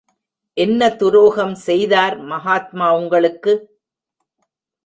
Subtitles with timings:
[0.57, 3.53] என்ன துரோகம் செய்தார் மகாத்மா உங்களுக்கு?